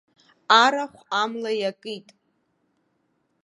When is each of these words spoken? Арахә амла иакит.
Арахә 0.61 0.99
амла 1.21 1.51
иакит. 1.61 2.07